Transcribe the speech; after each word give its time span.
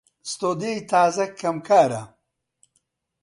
ستۆدیۆی 0.31 0.77
تازە 0.91 1.25
کەم 1.39 1.57
کارە 1.67 2.01